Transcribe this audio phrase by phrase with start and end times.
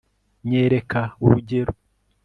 [0.49, 1.73] nyereka urugero